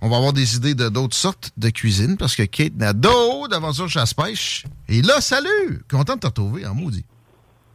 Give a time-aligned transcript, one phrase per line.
[0.00, 3.88] On va avoir des idées de d'autres sortes de cuisine parce que Kate Nadeau d'Aventure
[3.88, 5.20] Chasse-Pêche est là.
[5.20, 5.82] Salut!
[5.90, 7.04] Content de te retrouver en maudit.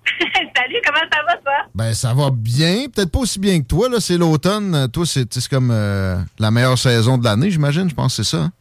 [0.56, 1.54] Salut, comment ça va, toi?
[1.76, 2.86] Ben, ça va bien.
[2.94, 3.90] Peut-être pas aussi bien que toi.
[3.90, 4.88] Là, c'est l'automne.
[4.92, 7.90] Toi, c'est comme euh, la meilleure saison de l'année, j'imagine.
[7.90, 8.44] Je pense que c'est ça.
[8.44, 8.52] hein?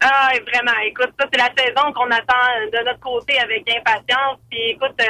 [0.00, 0.78] Ah, vraiment.
[0.86, 4.38] Écoute, ça, c'est la saison qu'on attend de notre côté avec impatience.
[4.50, 5.04] Puis, écoute, euh,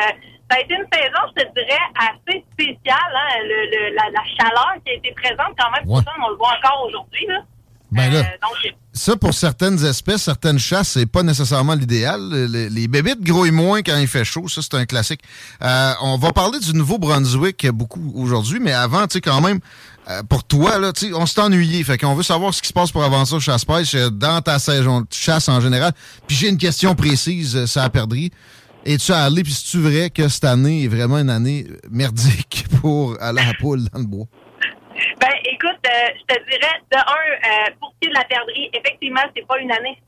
[0.51, 3.13] ça a été une saison, je te dirais, assez spéciale.
[3.15, 3.43] Hein?
[3.43, 6.03] Le, le- la, la chaleur qui a été présente quand même, Ouais.
[6.03, 7.27] pourtant, on le voit encore aujourd'hui.
[7.95, 12.33] Ben là, Euh, donc, ça, pour certaines espèces, certaines chasses, c'est pas nécessairement l'idéal.
[12.33, 14.49] Les, les bébites grouillent moins quand il fait chaud.
[14.49, 15.21] Ça, c'est un classique.
[15.63, 19.59] Euh, on va parler du Nouveau-Brunswick beaucoup aujourd'hui, mais avant, tu sais, quand même,
[20.09, 21.83] euh, pour toi, là, tu sais, on s'est ennuyé.
[21.83, 25.01] Fait qu'on veut savoir ce qui se passe pour Aventure Chasse-Pêche euh, dans ta saison
[25.01, 25.93] de chasse en général.
[26.27, 28.31] Puis j'ai une question précise, euh, ça a perdri.
[28.85, 33.41] Es-tu allé, puis c'est-tu vrai que cette année est vraiment une année merdique pour aller
[33.41, 34.27] à la poule dans le bois?
[35.21, 38.25] Ben, écoute, euh, je te dirais, de un, euh, pour ce qui est de la
[38.73, 39.99] effectivement, c'est pas une année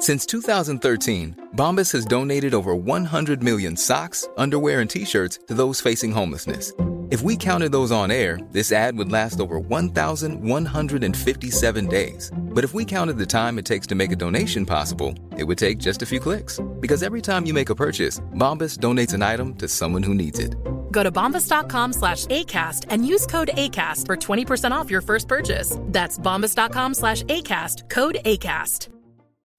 [0.00, 6.12] Since 2013, Bombas has donated over 100 million socks, underwear, and t-shirts to those facing
[6.12, 6.72] homelessness.
[7.14, 12.32] If we counted those on air, this ad would last over 1,157 days.
[12.36, 15.56] But if we counted the time it takes to make a donation possible, it would
[15.56, 16.58] take just a few clicks.
[16.80, 20.40] Because every time you make a purchase, Bombas donates an item to someone who needs
[20.40, 20.56] it.
[20.90, 25.78] Go to bombas.com slash ACAST and use code ACAST for 20% off your first purchase.
[25.80, 27.90] That's bombas.com slash ACAST.
[27.90, 28.88] Code ACAST.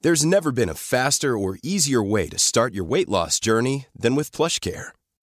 [0.02, 4.16] There's never been a faster or easier way to start your weight loss journey than
[4.16, 4.90] with PlushCare.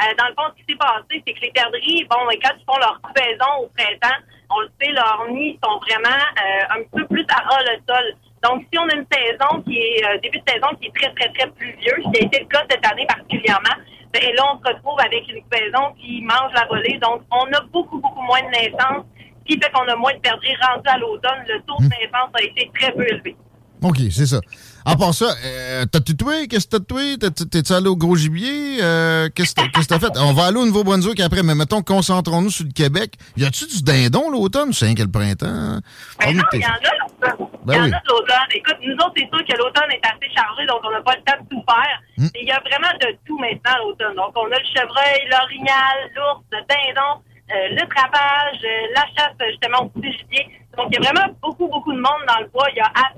[0.00, 2.64] Euh, dans le fond, ce qui s'est passé, c'est que les perdrix, bon, quand ils
[2.64, 7.04] font leur couvaison au printemps, on le sait, leurs nids sont vraiment euh, un peu
[7.06, 8.14] plus à ras le sol.
[8.42, 11.12] Donc, si on a une saison qui est, euh, début de saison qui est très,
[11.14, 13.74] très, très pluvieux, ce qui a été le cas cette année particulièrement,
[14.12, 16.98] ben, et là, on se retrouve avec une couvaison qui mange la volée.
[17.02, 20.20] Donc, on a beaucoup, beaucoup moins de naissances, ce qui fait qu'on a moins de
[20.20, 21.44] perdrix rendus à l'automne.
[21.48, 23.36] Le taux de naissance a été très peu élevé.
[23.82, 24.40] OK, c'est ça.
[24.84, 26.48] À part ça, euh, t'as tué?
[26.48, 27.18] Qu'est-ce que t'as tué?
[27.18, 28.78] T'as- T'es-tu allé au gros gibier?
[28.82, 30.12] Euh, Qu'est-ce que t'as- fait?
[30.18, 33.14] On va aller au Nouveau-Brunswick après, mais mettons, concentrons-nous sur le Québec.
[33.36, 34.72] Y a-tu du dindon l'automne?
[34.72, 35.78] C'est rien que le printemps.
[36.18, 37.46] Ben non, de tes- il y en a l'automne.
[37.64, 37.92] Ben il y en oui.
[37.92, 38.50] a de l'automne.
[38.54, 41.22] Écoute, nous autres, c'est sûr que l'automne est assez chargé, donc on n'a pas le
[41.22, 41.98] temps de tout faire.
[42.16, 42.28] Hmm.
[42.40, 44.14] Il y a vraiment de tout maintenant à l'automne.
[44.16, 47.20] Donc, on a le chevreuil, l'orignal, l'ours, le dindon,
[47.52, 50.48] euh, le trapage, euh, la chasse, justement, au petit gibier.
[50.76, 52.66] Donc, il y a vraiment beaucoup, beaucoup de monde dans le bois.
[52.72, 53.10] Il y a à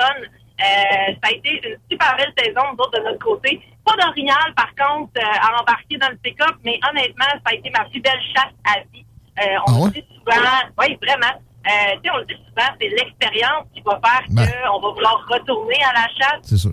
[0.00, 0.30] l'automne.
[0.60, 3.60] Euh, ça a été une super belle saison, nous autres, de notre côté.
[3.84, 7.70] Pas d'orignal, par contre, euh, à embarquer dans le pick-up, mais honnêtement, ça a été
[7.70, 9.04] ma plus belle chasse à vie.
[9.38, 10.46] Euh, on le dit souvent,
[10.78, 11.40] oui, vraiment.
[11.64, 15.78] Tu sais, on le dit souvent, c'est l'expérience qui va faire qu'on va vouloir retourner
[15.82, 16.40] à la chasse.
[16.42, 16.72] C'est sûr.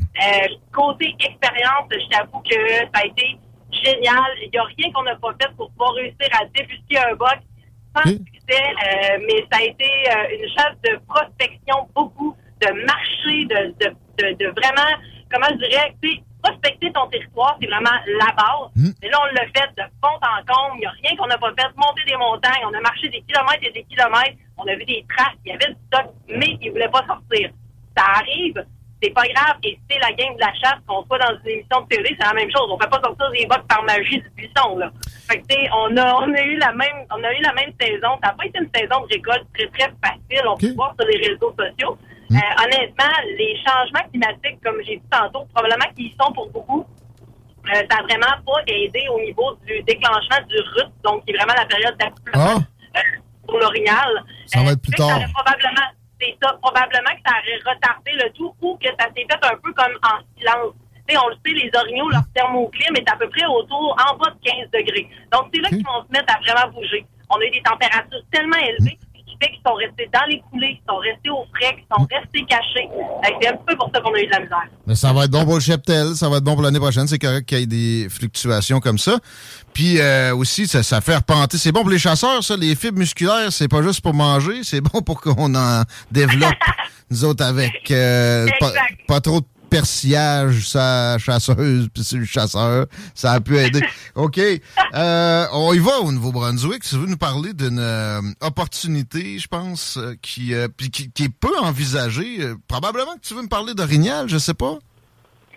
[0.73, 3.37] Côté expérience, je t'avoue que ça a été
[3.71, 4.31] génial.
[4.41, 7.39] Il n'y a rien qu'on n'a pas fait pour pouvoir réussir à débusquer un buck
[7.95, 8.63] sans succès,
[9.27, 9.89] mais ça a été
[10.31, 13.06] une chasse de prospection, beaucoup de marché,
[13.45, 14.91] de, de, de, de vraiment,
[15.31, 15.93] comment je dirais,
[16.41, 18.71] prospecter ton territoire, c'est vraiment la base.
[19.01, 20.75] Mais là, on l'a fait de fond en comble.
[20.77, 21.67] Il n'y a rien qu'on n'a pas fait.
[21.75, 24.37] Monter des montagnes, on a marché des kilomètres et des kilomètres.
[24.57, 25.35] On a vu des traces.
[25.45, 27.49] Il y avait du stock, mais il ne voulait pas sortir.
[27.97, 28.63] Ça arrive.
[29.01, 29.57] c'est pas grave.
[29.63, 32.25] Et c'est la game de la chasse, qu'on soit dans une émission de télé, c'est
[32.25, 32.67] la même chose.
[32.69, 34.91] On fait pas sortir des bottes par magie du buisson, là.
[35.29, 38.17] Fait que, on a, on a eu la même, on a eu la même saison.
[38.23, 40.47] Ça n'a pas été une saison de récolte très, très facile.
[40.47, 41.97] On peut voir sur les réseaux sociaux.
[42.29, 42.35] Mm.
[42.35, 46.85] Euh, honnêtement, les changements climatiques, comme j'ai dit tantôt, probablement qu'ils sont pour beaucoup.
[47.67, 51.37] Euh, ça n'a vraiment pas aidé au niveau du déclenchement du RUT, donc qui est
[51.37, 52.63] vraiment la période d'accouplement
[52.95, 52.99] ah.
[53.45, 54.23] pour l'orignal.
[54.45, 55.19] Ça va être plus tard.
[55.33, 55.87] probablement
[56.19, 56.53] c'est ça.
[56.61, 59.93] Probablement que ça aurait retardé le tout ou que ça s'est fait un peu comme
[60.03, 60.73] en silence.
[61.09, 64.49] on le sait, les orignaux, leur thermoclim est à peu près autour, en bas de
[64.49, 65.07] 15 degrés.
[65.31, 67.05] Donc, c'est là qu'ils vont se mettre à vraiment bouger.
[67.29, 68.97] On a eu des températures tellement élevées
[69.41, 72.45] fait qu'ils sont restés dans les coulées, qu'ils sont restés au frais, qu'ils sont restés
[72.47, 72.89] cachés.
[73.41, 74.67] C'est un peu pour ça qu'on a eu de la misère.
[74.85, 77.07] Mais ça va être bon pour le cheptel, ça va être bon pour l'année prochaine.
[77.07, 79.17] C'est correct qu'il y ait des fluctuations comme ça.
[79.73, 81.57] Puis euh, aussi, ça, ça fait repenter.
[81.57, 82.57] C'est bon pour les chasseurs, ça.
[82.57, 86.55] Les fibres musculaires, c'est pas juste pour manger, c'est bon pour qu'on en développe,
[87.11, 88.47] nous autres, avec euh,
[89.07, 92.85] pas, trop de persillage sa chasseuse, puis c'est le chasseur.
[93.13, 93.81] Ça a pu aider.
[94.15, 94.39] OK.
[94.39, 96.83] Euh, on y va au Nouveau-Brunswick.
[96.83, 100.53] Si vous nous parler d'une euh, opportunité, je pense, euh, qui,
[100.91, 102.39] qui, qui, est peu envisagée.
[102.67, 104.77] probablement que tu veux me parler d'Orignal, je sais pas.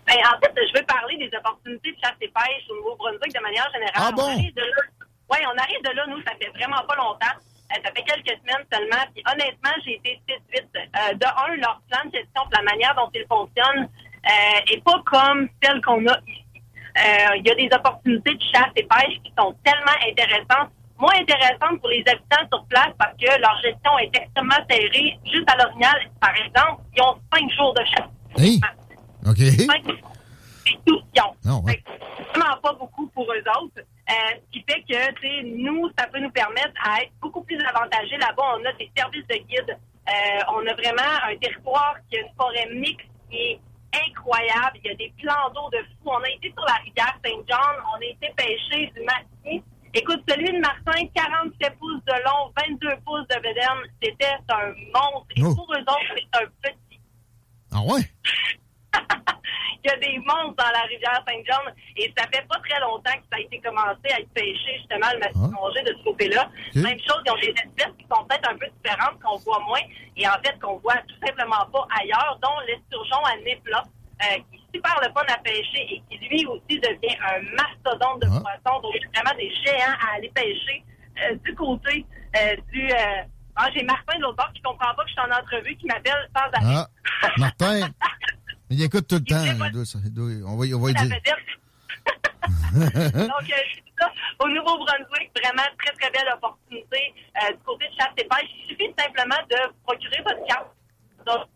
[0.06, 3.42] Ben, en fait, je veux parler des opportunités de chasse et pêche au Nouveau-Brunswick de
[3.42, 3.94] manière générale.
[3.96, 4.36] Ah bon?
[4.36, 7.38] Oui, on arrive de là, nous, ça fait vraiment pas longtemps.
[7.75, 9.05] Ça fait quelques semaines seulement.
[9.14, 10.20] Puis honnêtement, j'ai été
[10.52, 10.69] vite.
[10.75, 13.88] Euh, de un, leur plan de gestion, la manière dont ils fonctionnent,
[14.26, 16.44] euh, est pas comme celle qu'on a ici.
[16.99, 21.14] Euh, il y a des opportunités de chasse et pêche qui sont tellement intéressantes, moins
[21.14, 25.19] intéressantes pour les habitants sur place parce que leur gestion est extrêmement serrée.
[25.25, 28.11] Juste à l'Orignal, par exemple, ils ont cinq jours de chasse.
[28.37, 28.61] Oui.
[29.26, 29.38] OK.
[29.38, 31.34] C'est tout ce qu'ils ont.
[31.44, 31.82] Non, ouais.
[32.34, 33.69] vraiment pas beaucoup pour eux autres.
[34.90, 38.16] Que, nous, ça peut nous permettre à être beaucoup plus avantagés.
[38.16, 39.78] Là-bas, on a des services de guide.
[40.08, 43.60] Euh, on a vraiment un territoire qui a une forêt mixte qui est
[43.94, 44.78] incroyable.
[44.82, 46.10] Il y a des plans d'eau de fou.
[46.10, 49.64] On a été sur la rivière Saint-John, on a été pêcher du matin.
[49.94, 55.26] Écoute, celui de Martin, 47 pouces de long, 22 pouces de béderne, c'était un monstre.
[55.36, 55.54] Et oh.
[55.54, 57.00] pour eux autres, c'est un petit.
[57.72, 58.02] Ah ouais?
[59.82, 63.17] Il y a des monstres dans la rivière Saint-John et ça fait pas très longtemps
[63.17, 66.49] que ça a été commencé à être pêché, justement, le massif de ce côté-là.
[66.75, 69.81] Même chose, ils ont des espèces qui sont peut-être un peu différentes, qu'on voit moins
[70.17, 73.82] et en fait qu'on voit tout simplement pas ailleurs, dont l'esturgeon à nez plat.
[74.23, 78.21] Euh, qui est super le fun à pêcher et qui lui aussi devient un mastodonte
[78.21, 78.41] de ah.
[78.41, 78.81] poissons.
[78.82, 80.85] Donc, vraiment des géants à aller pêcher
[81.23, 82.05] euh, du côté
[82.37, 82.91] euh, du.
[83.56, 85.87] ah, j'ai Martin de l'autre bord qui comprend pas que je suis en entrevue, qui
[85.87, 86.85] m'appelle sans arrêt.
[87.23, 87.88] Ah, Martin!
[88.70, 89.43] Il écoute tout le temps.
[90.46, 91.19] on va, on va y dire.
[92.72, 93.52] Donc,
[93.99, 94.06] ça,
[94.38, 97.14] au Nouveau-Brunswick, vraiment très, très belle opportunité
[97.50, 98.50] du côté de chasse et pêche.
[98.62, 100.69] Il suffit simplement de procurer votre carte.
[101.26, 101.49] Donc,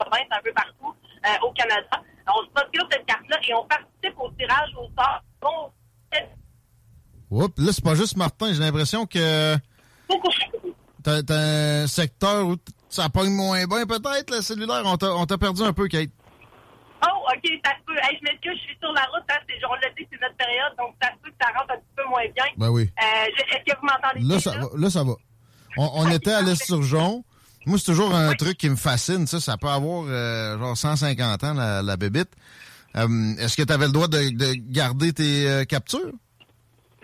[0.00, 0.94] un peu partout.
[1.24, 2.02] Euh, au Canada.
[2.26, 5.22] On se procure cette carte-là et on participe au tirage au sort.
[5.40, 5.72] Bon,
[7.30, 8.52] Oups, là, c'est pas juste Martin.
[8.52, 9.56] J'ai l'impression que.
[11.02, 12.56] T'as un secteur où
[12.94, 14.82] ça pogne moins bien, peut-être, le cellulaire?
[14.84, 16.10] On t'a perdu un peu, Kate.
[17.04, 17.94] Oh, OK, ça se peut.
[17.96, 19.24] je m'excuse, je suis sur la route.
[19.30, 19.36] Hein,
[19.68, 21.94] on l'a dit, c'est notre période, donc ça se peut que ça rentre un petit
[21.96, 22.44] peu moins bien.
[22.56, 22.90] Ben oui.
[23.02, 23.26] Euh,
[23.56, 25.12] Est-ce que vous m'entendez là, ça va, là, ça va.
[25.76, 27.24] On, on était à l'Esturgeon.
[27.66, 29.40] Moi, c'est toujours un truc qui me fascine, ça.
[29.40, 32.30] Ça peut avoir euh, genre 150 ans, la, la bébite.
[32.96, 36.12] Euh, est-ce que tu avais le droit de, garder tes captures?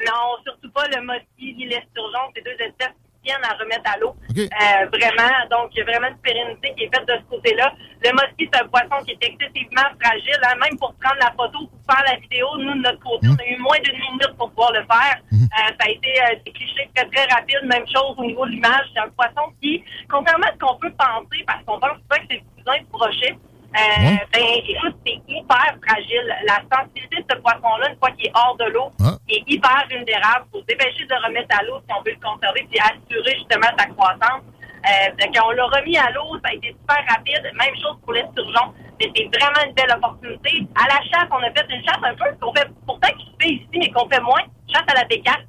[0.06, 2.30] Non, surtout pas le mosquit ni l'esturgeon.
[2.34, 2.94] C'est deux espèces
[3.28, 4.16] à remettre à l'eau.
[4.36, 7.72] Euh, vraiment, donc il y a vraiment une pérennité qui est faite de ce côté-là.
[8.02, 11.68] Le mosquit, c'est un poisson qui est excessivement fragile, hein, même pour prendre la photo,
[11.68, 12.48] pour faire la vidéo.
[12.58, 15.20] Nous, de notre côté, on a eu moins d'une minute pour pouvoir le faire.
[15.32, 15.44] Mhm.
[15.44, 17.60] Euh, ça a été euh, des clichés très, très rapide.
[17.64, 18.88] Même chose au niveau de l'image.
[18.94, 22.24] C'est un poisson qui, contrairement à ce qu'on peut penser, parce qu'on pense pas que
[22.30, 23.36] c'est le cousin de brochet,
[23.70, 26.26] euh, ben, écoute, c'est hyper fragile.
[26.46, 28.90] La sensibilité de ce poisson-là, une fois qu'il est hors de l'eau,
[29.28, 30.46] est hyper vulnérable.
[30.46, 33.34] Il faut se dépêcher de remettre à l'eau si on veut le conserver et assurer
[33.38, 34.42] justement sa croissance.
[34.80, 37.42] Euh, quand on l'a remis à l'eau, ça a été super rapide.
[37.54, 38.74] Même chose pour l'esturgeon.
[39.00, 40.66] C'était vraiment une belle opportunité.
[40.74, 43.36] À la chasse, on a fait une chasse un peu qu'on fait pourtant qui se
[43.40, 44.42] fait ici, mais qu'on fait moins.
[44.72, 45.46] Chasse à la bécasse.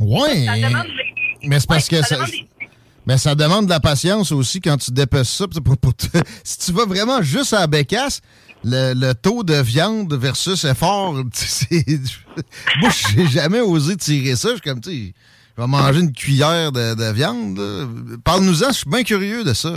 [0.00, 0.46] Oui.
[1.44, 2.16] Mais c'est parce que ça,
[3.06, 5.44] mais ça demande de la patience aussi quand tu dépêches ça.
[6.44, 8.20] si tu vas vraiment juste à la bécasse,
[8.64, 11.12] le, taux de viande versus effort,
[12.80, 14.50] moi, j'ai jamais osé tirer ça.
[14.50, 15.14] Je suis comme, tu sais,
[15.56, 17.60] je vais manger une cuillère de, viande.
[18.24, 19.76] Parle-nous-en, je suis bien curieux de ça.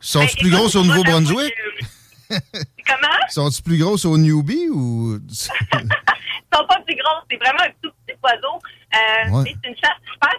[0.00, 1.52] Sont-ils plus grosses au Nouveau-Brunswick?
[2.30, 3.16] Comment?
[3.28, 5.18] Sont-ils plus grosses au Newbie ou.
[5.28, 5.52] Ils sont
[6.66, 8.60] pas plus grosses, c'est vraiment un tout petit oiseau.
[8.94, 10.30] Euh, C'est une chasse super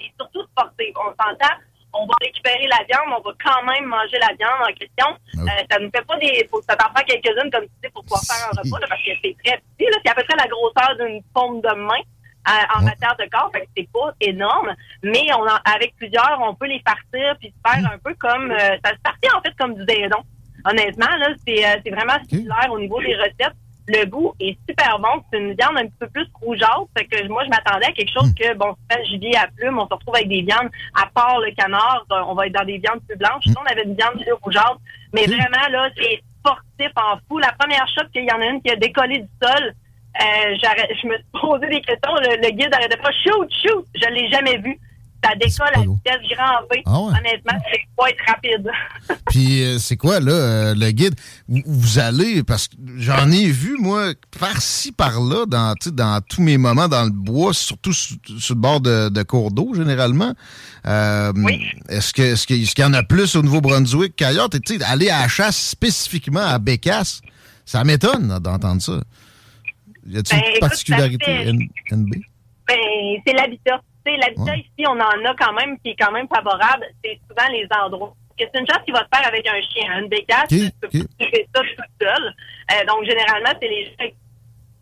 [0.00, 0.94] et surtout sportive.
[0.96, 1.54] On s'entend,
[1.92, 5.06] on va récupérer la viande, on va quand même manger la viande en question.
[5.38, 6.46] Euh, ça nous fait pas des...
[6.50, 9.02] Faut, ça t'en prend quelques-unes, comme tu dis, pour pouvoir faire un repas, là, parce
[9.02, 9.90] que c'est très petit.
[9.90, 9.96] là.
[10.04, 12.02] C'est à peu près la grosseur d'une paume de main.
[12.48, 16.38] euh, en matière de corps, fait que c'est pas énorme, mais on en- avec plusieurs,
[16.40, 19.40] on peut les partir puis se faire un peu comme euh, ça se partit en
[19.40, 20.22] fait comme du dindon.
[20.64, 23.56] Honnêtement, là, c'est euh, c'est vraiment similaire au niveau des recettes.
[23.88, 25.22] Le goût est super bon.
[25.32, 26.86] C'est une viande un petit peu plus rougeâtre.
[26.96, 29.78] Fait que moi, je m'attendais à quelque chose que, bon, c'est gibier à plumes.
[29.78, 32.64] On se retrouve avec des viandes, à part le canard, euh, on va être dans
[32.64, 33.42] des viandes plus blanches.
[33.44, 34.78] Sinon, on avait une viande plus rougeâtre.
[35.12, 37.38] Mais vraiment, là, c'est sportif en fou.
[37.38, 39.74] La première shot, qu'il y en a une qui a décollé du sol,
[40.20, 42.14] euh, j'arrête- je me suis posé des questions.
[42.20, 43.10] Le, le guide arrêtait pas.
[43.12, 43.86] Shoot, shoot!
[43.94, 44.78] Je l'ai jamais vu.
[45.26, 46.82] Ça décolle à vitesse grand V.
[46.86, 47.18] Ah ouais?
[47.18, 48.70] Honnêtement, c'est pas être rapide.
[49.30, 51.14] Puis euh, c'est quoi, là, euh, le guide?
[51.48, 56.58] Vous, vous allez, parce que j'en ai vu, moi, par-ci, par-là, dans, dans tous mes
[56.58, 60.32] moments dans le bois, surtout sur, sur le bord de, de cours d'eau, généralement.
[60.86, 61.32] Euh,
[61.88, 64.48] Est-ce que est-ce qu'il y en a plus au Nouveau-Brunswick qu'ailleurs?
[64.48, 67.20] Tu sais, aller à la chasse spécifiquement à Bécasse,
[67.64, 69.00] ça m'étonne d'entendre ça.
[70.08, 71.52] Y a-t-il Ben, une particularité
[71.90, 72.10] NB?
[72.68, 72.76] Ben,
[73.26, 73.80] c'est l'habitat.
[74.06, 76.86] Sais, l'habitat ici, on en a quand même qui est quand même favorable.
[77.04, 78.14] C'est souvent les endroits.
[78.38, 79.98] C'est une chasse qui va se faire avec un chien.
[79.98, 82.34] Une bécasse, tu faire ça tout seul.
[82.72, 84.14] Euh, donc, généralement, c'est les gens qui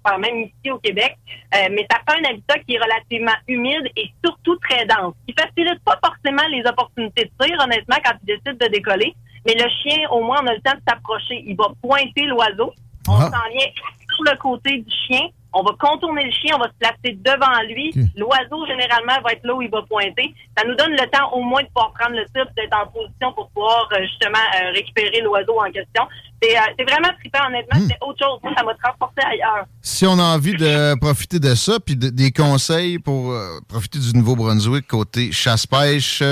[0.05, 1.17] enfin, même ici au Québec.
[1.55, 5.15] Euh, mais ça fait un habitat qui est relativement humide et surtout très dense.
[5.27, 9.15] Qui facilite pas forcément les opportunités de tir, honnêtement, quand tu décides de décoller.
[9.47, 11.43] Mais le chien, au moins, on a le temps de s'approcher.
[11.47, 12.73] Il va pointer l'oiseau.
[13.09, 13.31] On Ah.
[13.31, 13.69] s'en vient
[14.15, 15.29] sur le côté du chien.
[15.55, 17.93] On va contourner le chien, on va se placer devant lui.
[18.17, 20.35] L'oiseau, généralement, va être là où il va pointer.
[20.59, 23.33] Ça nous donne le temps au moins de pouvoir prendre le tir, d'être en position
[23.35, 26.03] pour pouvoir euh, justement euh, récupérer l'oiseau en question.
[26.43, 27.79] C'est euh, vraiment trippant, honnêtement.
[27.89, 28.39] C'est autre chose.
[28.43, 29.65] Moi, ça m'a transporté ailleurs.
[29.81, 33.99] Si on a envie de profiter de ça, puis de- des conseils pour euh, profiter
[33.99, 36.23] du Nouveau-Brunswick côté chasse-pêche,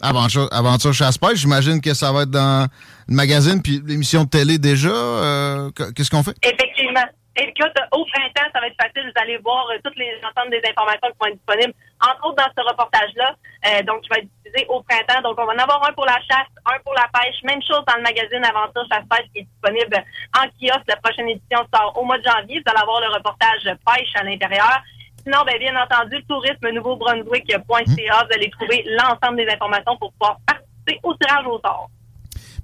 [0.00, 2.66] aventure, aventure chasse-pêche, j'imagine que ça va être dans
[3.08, 4.88] le magazine puis l'émission de télé déjà.
[4.88, 6.34] euh, qu- Qu'est-ce qu'on fait?
[6.42, 7.04] Effectivement.
[7.34, 9.08] Écoute, au printemps, ça va être facile.
[9.08, 11.72] Vous allez voir euh, toutes les ensembles des informations qui vont être disponibles,
[12.04, 13.34] entre autres dans ce reportage-là,
[13.66, 15.22] euh, donc qui va être diffusé au printemps.
[15.22, 17.40] Donc, on va en avoir un pour la chasse, un pour la pêche.
[17.44, 19.96] Même chose dans le magazine Aventure Chasse-Pêche qui est disponible
[20.36, 20.88] en kiosque.
[20.88, 22.60] La prochaine édition sort au mois de janvier.
[22.60, 24.82] Vous allez avoir le reportage pêche à l'intérieur.
[25.24, 27.64] Sinon, ben, bien entendu, tourisme nouveau-brunswick.ca.
[27.64, 31.88] Vous allez trouver l'ensemble des informations pour pouvoir participer au tirage au sort.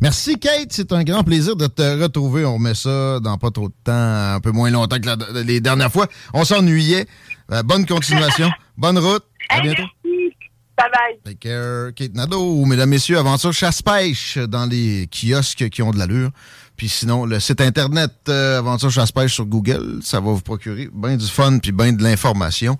[0.00, 0.68] Merci, Kate.
[0.70, 2.44] C'est un grand plaisir de te retrouver.
[2.44, 3.92] On remet ça dans pas trop de temps,
[4.34, 6.06] un peu moins longtemps que la- les dernières fois.
[6.32, 7.06] On s'ennuyait.
[7.50, 8.48] Euh, bonne continuation.
[8.76, 9.24] bonne route.
[9.48, 9.82] À bientôt.
[10.04, 11.18] Bye bye.
[11.24, 11.92] Take care.
[11.96, 16.30] Kate Nadeau, mesdames, messieurs, aventure chasse-pêche dans les kiosques qui ont de l'allure.
[16.76, 21.16] Puis sinon, le site internet euh, aventure chasse-pêche sur Google, ça va vous procurer bien
[21.16, 22.78] du fun puis bien de l'information.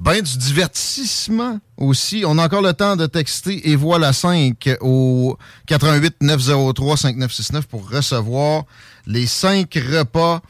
[0.00, 2.24] Ben du divertissement aussi.
[2.26, 7.86] On a encore le temps de texter et voilà 5 au 88 903 5969 pour
[7.90, 8.64] recevoir
[9.06, 10.40] les 5 repas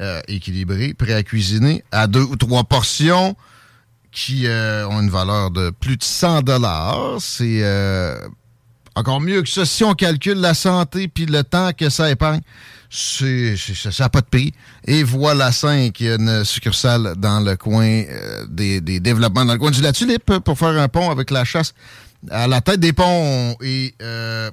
[0.00, 3.36] euh, équilibrés, prêts à cuisiner à deux ou trois portions
[4.12, 7.16] qui euh, ont une valeur de plus de 100 dollars.
[7.20, 8.28] C'est euh,
[8.96, 9.64] encore mieux que ça.
[9.64, 12.42] Si on calcule la santé puis le temps que ça épargne,
[12.90, 14.52] c'est, ça n'a pas de prix.
[14.86, 19.44] Et voilà 5, il y a une succursale dans le coin euh, des, des développements,
[19.44, 21.72] dans le coin du La Tulipe, pour faire un pont avec la chasse
[22.30, 23.56] à la tête des ponts.
[23.62, 24.50] Et euh,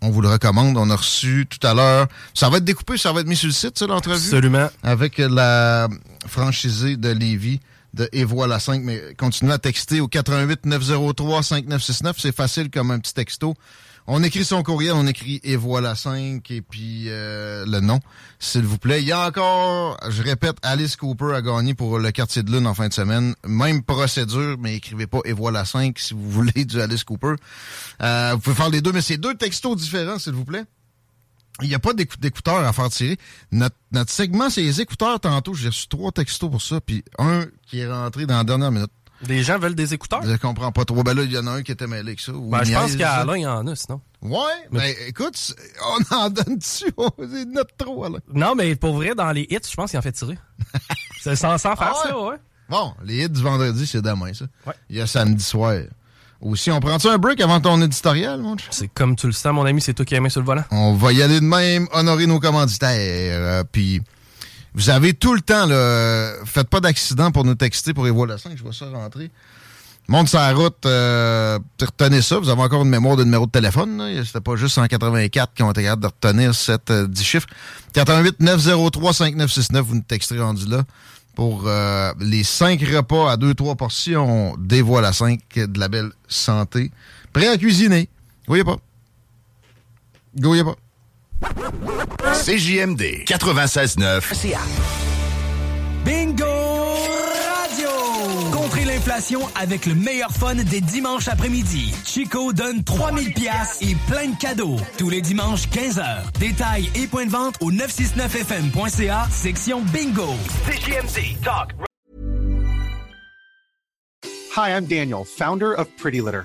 [0.00, 0.76] on vous le recommande.
[0.76, 2.08] On a reçu tout à l'heure.
[2.34, 4.16] Ça va être découpé, ça va être mis sur le site, ça, l'entrevue?
[4.16, 4.68] Absolument.
[4.82, 5.88] Avec la
[6.26, 7.60] franchisée de Lévis
[7.94, 8.82] de Et voilà 5.
[8.82, 12.16] Mais continuez à texter au 88 903 5969.
[12.18, 13.54] C'est facile comme un petit texto.
[14.06, 18.00] On écrit son courriel, on écrit Et voilà 5 et puis euh, le nom,
[18.38, 19.00] s'il vous plaît.
[19.00, 22.66] Il y a encore, je répète, Alice Cooper a gagné pour le quartier de lune
[22.66, 23.34] en fin de semaine.
[23.46, 27.34] Même procédure, mais écrivez pas Et voilà 5 si vous voulez du Alice Cooper.
[28.02, 30.64] Euh, vous pouvez faire les deux, mais c'est deux textos différents, s'il vous plaît.
[31.62, 33.16] Il n'y a pas d'écou- d'écouteurs à faire tirer.
[33.52, 35.54] Notre, notre segment, c'est les écouteurs tantôt.
[35.54, 38.90] J'ai reçu trois textos pour ça, puis un qui est rentré dans la dernière minute.
[39.28, 40.22] Les gens veulent des écouteurs?
[40.24, 41.02] Je comprends pas trop.
[41.02, 42.32] Ben là, il y en a un qui était mêlé avec ça.
[42.32, 43.12] ou Ben, je pense qu'à.
[43.20, 44.00] Alain, il y en a, sinon.
[44.22, 44.38] Ouais,
[44.72, 45.54] ben écoute,
[46.10, 46.90] on en donne dessus.
[47.18, 48.18] C'est notre trop, Alain.
[48.32, 50.38] Non, mais pour vrai, dans les hits, je pense qu'il en fait tirer.
[51.22, 52.10] C'est sans, sans faire Ah ouais?
[52.10, 52.36] ça, ouais.
[52.68, 54.46] Bon, les hits du vendredi, c'est demain, ça.
[54.90, 55.74] Il y a samedi soir.
[56.40, 58.56] Aussi, on prend-tu un break avant ton éditorial, mon?
[58.70, 60.64] C'est comme tu le sens, mon ami, c'est toi qui as mis sur le volant.
[60.70, 63.38] On va y aller de même, honorer nos commanditaires.
[63.38, 64.02] euh, Puis,
[64.74, 68.38] vous avez tout le temps, là, faites pas d'accident pour nous texter pour les voies
[68.38, 69.30] 5, je vois ça rentrer.
[70.06, 72.38] Monte la route, euh, retenez ça.
[72.38, 74.22] Vous avez encore une mémoire de numéro de téléphone.
[74.24, 77.46] C'était pas juste 184 qui ont été capables de retenir cette euh, 10 chiffres.
[77.94, 80.84] 88 903 5969, vous nous texterez rendu là.
[81.34, 86.10] pour euh, les cinq repas à 2-3 portions des voiles à 5 de la belle
[86.28, 86.90] santé.
[87.32, 88.10] Prêt à cuisiner.
[88.46, 88.76] Voyez pas.
[90.36, 90.76] Voyez pas.
[92.44, 94.56] CJMD 96.9.
[96.04, 97.88] Bingo Radio!
[98.52, 101.94] Contrez l'inflation avec le meilleur fun des dimanches après-midi.
[102.04, 104.76] Chico donne 3000 pièces et plein de cadeaux.
[104.98, 106.38] Tous les dimanches 15h.
[106.38, 110.34] Détails et points de vente au 969fm.ca, section Bingo.
[110.66, 111.72] CJMD Talk.
[114.56, 116.44] Hi, I'm Daniel, founder of Pretty Litter.